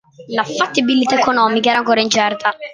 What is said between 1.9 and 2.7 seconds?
incerta.